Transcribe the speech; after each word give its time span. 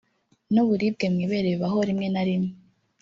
n’uburibwe 0.53 1.05
mu 1.13 1.19
ibere 1.25 1.47
bibaho 1.53 1.77
rimwe 1.89 2.07
na 2.13 2.21
rimwe 2.27 2.51